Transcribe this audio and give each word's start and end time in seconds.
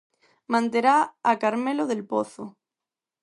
Manterá 0.53 0.95
a 1.29 1.31
Carmelo 1.43 1.83
Del 1.87 2.03
Pozo. 2.11 2.43